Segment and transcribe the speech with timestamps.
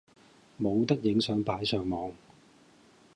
[0.59, 2.13] 冇得影相擺上網